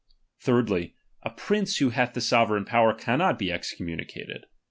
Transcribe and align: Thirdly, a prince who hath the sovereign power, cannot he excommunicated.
Thirdly, 0.39 0.95
a 1.21 1.29
prince 1.29 1.77
who 1.77 1.91
hath 1.91 2.13
the 2.15 2.21
sovereign 2.21 2.65
power, 2.65 2.91
cannot 2.95 3.39
he 3.39 3.51
excommunicated. 3.51 4.47